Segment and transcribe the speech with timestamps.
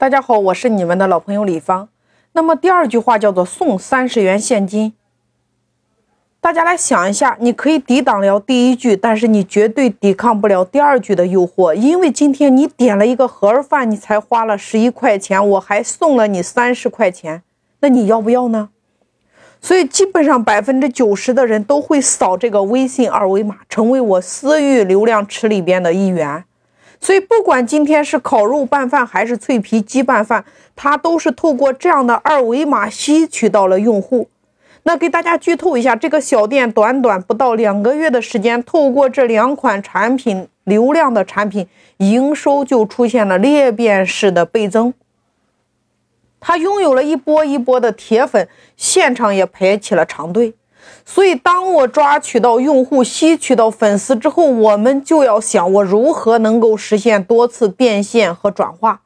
[0.00, 1.86] 大家好，我是你们的老朋友李芳。
[2.32, 4.94] 那么第二句话叫做送三十元现金。
[6.40, 17.42] 大家来想一下，你可以抵挡了第一句，但是你绝对抵抗不了第二句的诱惑，因为今天你点了一个盒饭，你才花了十一块钱，我还送了你三十块钱，
[17.80, 18.70] 那你要不要呢？
[19.60, 26.44] 所以基本上百分之九十的人都会扫这个微信二维码，成为我私域流量池里边的一员。
[27.00, 30.44] 所以，不管今天是烤肉拌饭还是脆皮鸡拌饭，
[30.76, 34.28] 它都是透过这样的二维码吸取到了用户。
[34.82, 41.66] 那给大家剧透一下，这个小店短短不到两个月的时间，透过这两款产品流量的产品，
[41.98, 44.92] 营收就出现了裂变式的倍增。
[46.38, 50.54] 它拥有了一波一波的铁粉，现场也排起了长队。
[51.04, 59.00] 所以，当我抓取到用户、吸取到粉丝之后，我们就要想我如何能够实现多次变现和转化。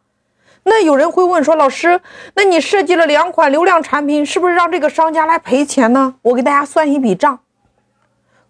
[0.65, 2.01] 那有人会问说：“老师，
[2.34, 7.41] 那你设计了两款流量产品，是不是让这个商家来赔钱呢？”我给大家算一笔账：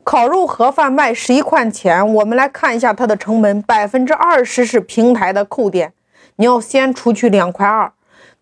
[0.03, 5.93] 烤肉盒饭卖十一块钱，我们来看一下它的成本，百分之二十是平台的扣点，
[6.37, 7.93] 你要先除去两块二。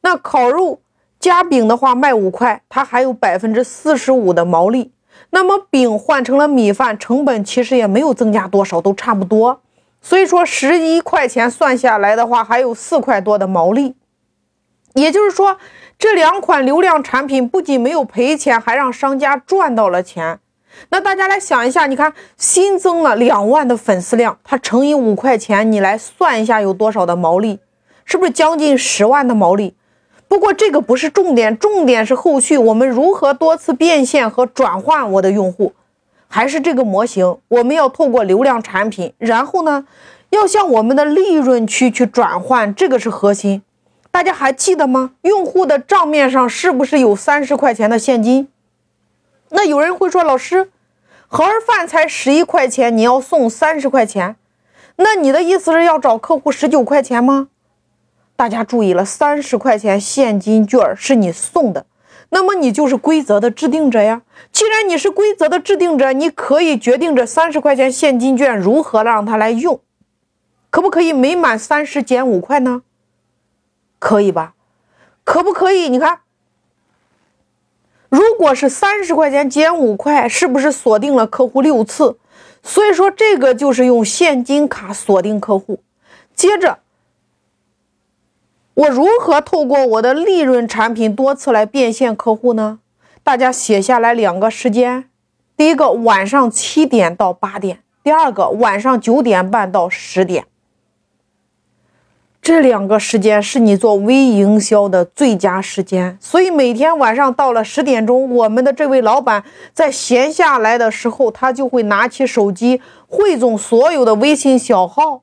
[0.03, 0.81] 那烤肉。
[1.23, 4.91] 加饼的话卖五块，它还有百分之四十五的毛利。
[5.31, 9.61] 那么饼换成了米饭，成本其实也没有增加多少，都差不多。
[10.01, 13.95] 所以说十一块钱算下来的话，还有四块多的毛利。
[14.95, 15.59] 也就是说，
[15.97, 20.41] 这两款流量产品不仅没有赔钱，还让商家赚到了钱。
[20.89, 27.61] 那大家来想一下，你看新增了两万的粉丝量，它乘以五块钱，你来算一下有多少的毛利？
[28.05, 29.77] 是不是将近十万的毛利？
[30.33, 35.75] 不过这个不是重点，重点是后续我们如何多次变现和转换我的用户，
[36.27, 39.87] 还是这个模型，我们要透过流量产品，然后呢，
[40.31, 43.61] 要向我们的利润区去转换，这个是核心。
[44.11, 45.11] 大家还记得吗？
[45.21, 48.49] 用户的账面上是不是有三十块钱的现金？
[49.51, 50.71] 那有人会说，老师，
[51.29, 54.37] 盒饭才十一块钱，你要送三十块钱，
[54.97, 57.49] 那你的意思是要找客户十九块钱吗？
[58.43, 61.87] 大家注意了，三十块钱现金券是你送的，
[62.31, 64.23] 那么你就是规则的制定者呀。
[64.51, 69.81] 既然你是规则的制定者，你可以决定这三十块钱现金券如何让它来用，
[70.71, 72.83] 可不可以每满三十减五块呢？
[74.01, 74.55] 可以吧？
[75.23, 75.89] 可不可以？
[75.89, 76.23] 你看，
[78.09, 82.19] 如果是三十块钱减五块，是不是锁定了客户六次？
[82.65, 85.79] 所以说这个就是用现金卡锁定客户，
[86.35, 86.81] 接着。
[88.75, 92.79] 我如何透过我的利润产品多次来变现客户呢？
[93.23, 95.11] 大家写下来两个时间：
[95.57, 100.47] 第一个晚上七点到八点，第二个晚上九点半到十点。
[102.41, 106.17] 这两个时间是你做微营销的最佳时间。
[106.19, 109.45] 所以每天晚上到了十点钟，我们的这位老板
[109.75, 115.23] 在闲下来的时候，他就会拿起手机汇总所有的微信小号。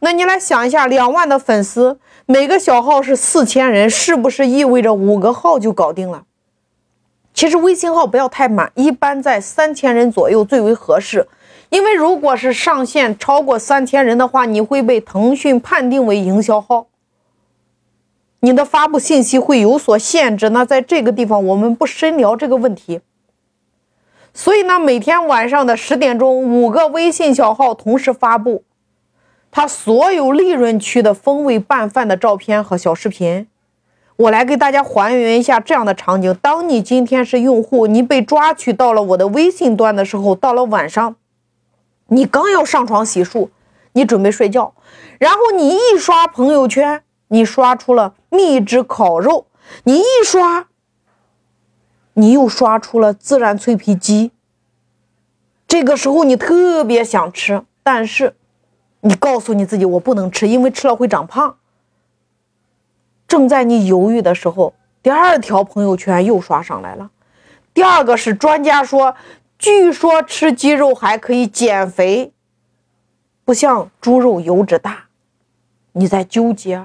[0.00, 2.00] 那你来想一下，两万的粉丝。
[2.30, 6.24] 每个小号是四千人，是不是意味着五个号就搞定了？
[7.32, 11.26] 其实微信号不要太满，一般在三千人左右最为合适。
[11.70, 16.88] 因为如果是上线超过三千人的话，你会被腾讯判定为营销号，
[18.40, 20.50] 你的发布信息会有所限制。
[20.50, 23.00] 那在这个地方我们不深聊这个问题。
[24.34, 28.64] 所以呢，每天晚上的十点钟，五个微信小号同时发布。
[29.50, 33.48] 他所有利润区的风味拌饭的照片和小视频，
[34.16, 41.16] 我来给大家还原一下这样的场景：当你今天是用户，你被抓取到了我的微信端的时候，到了晚上，
[42.08, 43.48] 你刚要上床洗漱，
[43.92, 44.74] 你准备睡觉，
[45.18, 49.46] 然后你一刷朋友圈，你刷出了蜜汁烤肉，
[49.84, 50.68] 你一刷，
[52.12, 54.30] 你又刷出了孜然脆皮鸡。
[55.66, 58.34] 这个时候你特别想吃，但是。
[59.00, 61.56] 你告诉你自己，我不能吃，因为吃了会长胖。
[63.26, 67.10] 正在你犹豫的时候，第二条朋友圈又刷上来了。
[67.72, 69.14] 第二个是专家说，
[69.58, 72.32] 据说吃鸡肉还可以减肥，
[73.44, 75.04] 不像猪肉油脂大。
[75.92, 76.84] 你在纠结，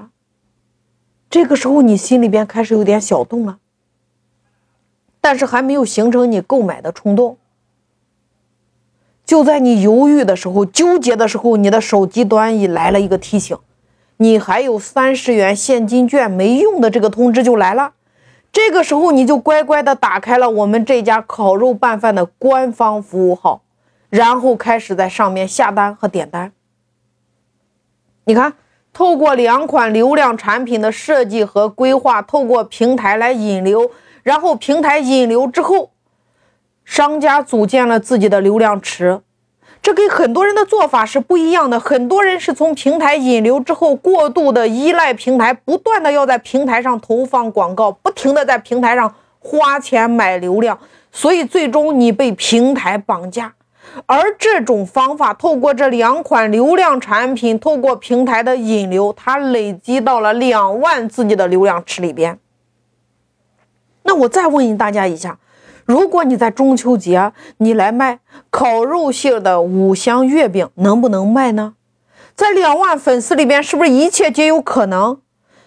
[1.28, 3.58] 这个时候你心里边开始有点小动了，
[5.20, 7.38] 但是还没有形成你购买的冲动。
[9.26, 13.56] 就在你犹豫的时候、纠结的时候，你的手机端已来了一个提醒，
[14.18, 17.92] 你还有三十元现金券没用的这个通知就来了。
[18.52, 23.62] 这个时候你就乖乖的打开了我们这家烤肉拌饭的官方服务号，
[24.10, 26.52] 然后开始在上面下单和点单。
[28.26, 28.52] 你看，
[28.92, 33.90] 透过两款流量产品的设计和规划，透过平台来引流，
[34.22, 35.90] 然后平台引流之后，
[36.84, 39.20] 商家组建了自己的流量池。
[39.82, 41.78] 这跟很多人的做法是不一样的。
[41.78, 50.78] 很多人是从平台引流之后，过度的依赖平台，不断的要在平台上投放广告，不停的在平台上花钱买流量，
[51.12, 53.52] 所以最终你被平台绑架。
[54.06, 62.38] 而这种方法，透过这两款流量产品，透过平台的引流，它累积到了两万自己的流量池里边。
[64.04, 65.38] 那我再问大家一下，
[65.84, 68.20] 如果你在中秋节你来卖
[68.50, 71.74] 烤肉馅的五香月饼，能不能卖呢？
[72.34, 75.18] 在两万粉丝里边，是不是一切皆有可能？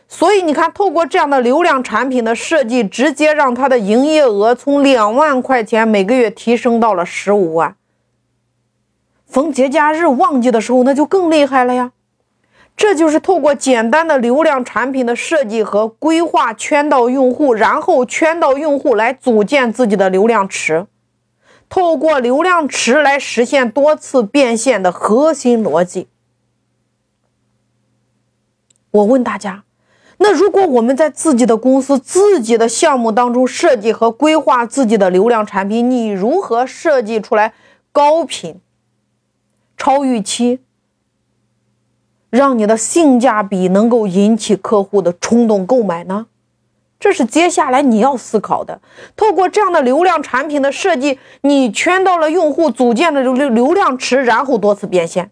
[0.10, 7.76] 所以你看，透过这样的流量产品的设计，直接让它的营业额从两万块钱每个月提升到了十五万。
[9.26, 11.92] 逢节假日旺季的时候，那就更厉害了呀！
[12.78, 20.86] 这就是透过简单的流量产品的设计和规划圈到用户，然后圈到用户来组建自己的流量池，
[21.68, 26.08] 透过流量池来实现多次变现的核心逻辑。
[28.92, 29.64] 我问大家，
[30.20, 37.54] 那如果我们在自己的公司、自己的项目当中设计和规划自己的流量产品，你如何设计出来
[37.92, 38.62] 高频？
[39.76, 40.60] 超预期，
[42.30, 46.28] 让你的性价比能够引起客户的冲动购买呢？
[47.00, 48.82] 这是接下来你要思考的。
[49.16, 55.30] 透过这样的流量产品的设计，你圈到了用户，组建了流流量池，然后多次变现。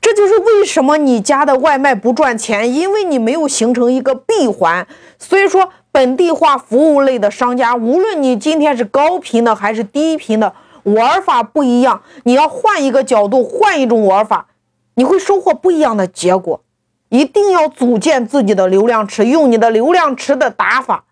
[0.00, 4.86] 这就是为什么你家的外卖不赚钱，因为你没有形成一个闭环。
[5.18, 10.54] 所以说，本地化服务类的商家，无论你今天是高频的还是低频的。
[10.84, 14.46] 玩法不一样，你要换一个角度，换一种玩法，
[14.94, 16.62] 你会收获不一样的结果。
[17.08, 21.04] 一定要组建自己的流量池，用你的流量池的打法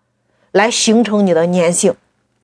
[0.51, 1.93] 来形成你的粘性。